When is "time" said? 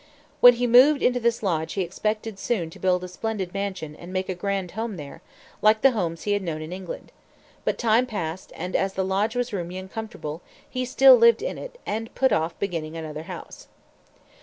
7.77-8.07